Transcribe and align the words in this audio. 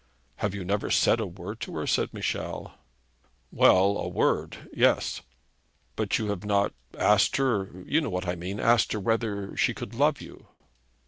'Have 0.37 0.55
you 0.55 0.65
never 0.65 0.89
said 0.89 1.19
a 1.19 1.27
word 1.27 1.59
to 1.59 1.75
her?' 1.75 1.85
said 1.85 2.11
Michel. 2.11 2.73
'Well; 3.51 3.97
a 3.97 4.07
word; 4.07 4.67
yes.' 4.73 5.21
'But 5.95 6.17
you 6.17 6.29
have 6.31 6.43
not 6.43 6.73
asked 6.97 7.37
her; 7.37 7.83
you 7.85 8.01
know 8.01 8.09
what 8.09 8.27
I 8.27 8.33
mean; 8.33 8.59
asked 8.59 8.93
her 8.93 8.99
whether 8.99 9.55
she 9.55 9.75
could 9.75 9.93
love 9.93 10.19
you.' 10.19 10.47